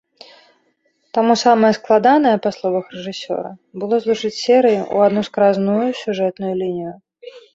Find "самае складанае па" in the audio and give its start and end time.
1.45-2.51